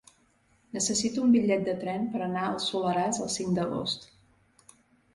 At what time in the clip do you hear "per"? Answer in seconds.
2.15-2.23